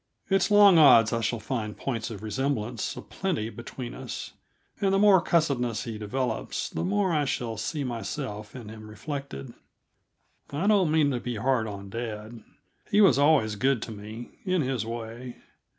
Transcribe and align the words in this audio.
It's 0.31 0.49
long 0.49 0.79
odds 0.79 1.13
I 1.13 1.21
shall 1.21 1.39
find 1.39 1.77
points 1.77 2.09
of 2.09 2.23
resemblance 2.23 2.97
a 2.97 3.03
plenty 3.03 3.51
between 3.51 3.93
us 3.93 4.33
and 4.81 4.91
the 4.91 4.97
more 4.97 5.21
cussedness 5.21 5.83
he 5.83 5.99
develops, 5.99 6.71
the 6.71 6.83
more 6.83 7.13
I 7.13 7.25
shall 7.25 7.55
see 7.55 7.83
myself 7.83 8.55
in 8.55 8.69
him 8.69 8.89
reflected. 8.89 9.53
I 10.49 10.65
don't 10.65 10.89
mean 10.89 11.11
to 11.11 11.19
be 11.19 11.35
hard 11.35 11.67
on 11.67 11.91
dad. 11.91 12.43
He 12.89 12.99
was 12.99 13.19
always 13.19 13.53
good 13.55 13.79
to 13.83 13.91
me, 13.91 14.31
in 14.43 14.63
his 14.63 14.87
way. 14.87 15.35